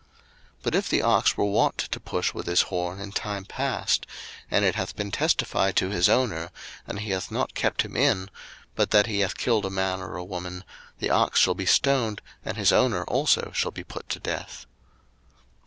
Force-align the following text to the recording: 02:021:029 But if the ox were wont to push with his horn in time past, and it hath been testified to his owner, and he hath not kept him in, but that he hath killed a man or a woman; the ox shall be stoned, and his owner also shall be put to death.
02:021:029 0.01 0.09
But 0.63 0.73
if 0.73 0.89
the 0.89 1.01
ox 1.03 1.37
were 1.37 1.45
wont 1.45 1.77
to 1.77 1.99
push 1.99 2.33
with 2.33 2.47
his 2.47 2.63
horn 2.73 2.99
in 2.99 3.11
time 3.11 3.45
past, 3.45 4.07
and 4.49 4.65
it 4.65 4.73
hath 4.73 4.95
been 4.95 5.11
testified 5.11 5.75
to 5.75 5.89
his 5.91 6.09
owner, 6.09 6.49
and 6.87 7.01
he 7.01 7.11
hath 7.11 7.29
not 7.29 7.53
kept 7.53 7.83
him 7.83 7.95
in, 7.95 8.31
but 8.73 8.89
that 8.89 9.05
he 9.05 9.19
hath 9.19 9.37
killed 9.37 9.67
a 9.67 9.69
man 9.69 10.01
or 10.01 10.15
a 10.17 10.23
woman; 10.25 10.63
the 10.97 11.11
ox 11.11 11.39
shall 11.39 11.53
be 11.53 11.67
stoned, 11.67 12.19
and 12.43 12.57
his 12.57 12.73
owner 12.73 13.03
also 13.03 13.51
shall 13.53 13.69
be 13.69 13.83
put 13.83 14.09
to 14.09 14.17
death. 14.19 14.65